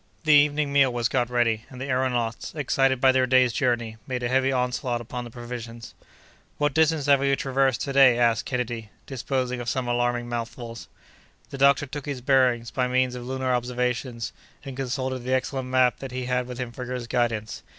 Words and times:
The 0.23 0.33
evening 0.33 0.73
meal 0.73 0.91
was 0.91 1.07
got 1.07 1.29
ready, 1.29 1.65
and 1.69 1.79
the 1.79 1.85
aëronauts, 1.85 2.55
excited 2.55 2.99
by 2.99 3.11
their 3.11 3.27
day's 3.27 3.53
journey, 3.53 3.97
made 4.07 4.23
a 4.23 4.29
heavy 4.29 4.51
onslaught 4.51 4.99
upon 4.99 5.25
the 5.25 5.29
provisions. 5.29 5.93
"What 6.57 6.73
distance 6.73 7.05
have 7.05 7.19
we 7.19 7.35
traversed 7.35 7.81
to 7.81 7.93
day?" 7.93 8.17
asked 8.17 8.45
Kennedy, 8.47 8.89
disposing 9.05 9.59
of 9.61 9.69
some 9.69 9.87
alarming 9.87 10.27
mouthfuls. 10.27 10.87
The 11.51 11.59
doctor 11.59 11.85
took 11.85 12.07
his 12.07 12.21
bearings, 12.21 12.71
by 12.71 12.87
means 12.87 13.13
of 13.13 13.27
lunar 13.27 13.53
observations, 13.53 14.33
and 14.65 14.75
consulted 14.75 15.19
the 15.19 15.35
excellent 15.35 15.69
map 15.69 15.99
that 15.99 16.09
he 16.09 16.25
had 16.25 16.47
with 16.47 16.57
him 16.57 16.71
for 16.71 16.83
his 16.85 17.05
guidance. 17.05 17.61